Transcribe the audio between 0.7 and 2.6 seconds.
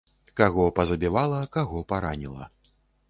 пазабівала, каго параніла.